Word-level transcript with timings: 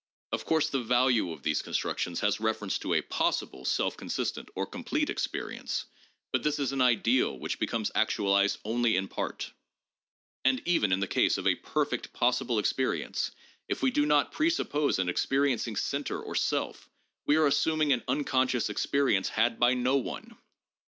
Of 0.31 0.45
course 0.45 0.67
the 0.67 0.81
value 0.81 1.31
of 1.31 1.43
these 1.43 1.61
constructions 1.61 2.21
has 2.21 2.39
reference 2.39 2.79
to 2.79 2.95
a 2.95 3.03
'possible' 3.03 3.65
self 3.65 3.95
consistent 3.95 4.49
or 4.55 4.65
complete 4.65 5.11
experience, 5.11 5.85
but 6.31 6.41
this 6.41 6.57
is 6.57 6.71
an 6.71 6.81
ideal 6.81 7.37
which 7.37 7.59
be 7.59 7.67
comes 7.67 7.91
actualized 7.93 8.57
only 8.65 8.95
in 8.95 9.07
part. 9.07 9.51
And 10.43 10.59
even 10.65 10.91
in 10.91 11.01
the 11.01 11.07
case 11.07 11.37
of 11.37 11.45
a 11.45 11.53
perfect' 11.53 12.13
possible' 12.13 12.57
experience, 12.57 13.29
if 13.69 13.83
we 13.83 13.91
do 13.91 14.07
not 14.07 14.31
presuppose 14.31 14.97
an 14.97 15.07
experiencing 15.07 15.75
center 15.75 16.19
or 16.19 16.33
self, 16.33 16.89
we 17.27 17.35
are 17.35 17.45
assuming 17.45 17.93
an 17.93 18.01
unconscious 18.07 18.71
experience 18.71 19.29
had 19.29 19.59
by 19.59 19.75
no 19.75 19.97
one. 19.97 20.35